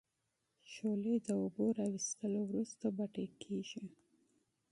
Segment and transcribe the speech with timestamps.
[0.73, 3.85] شولې د اوبو را وېستلو وروسته بټۍ کیږي.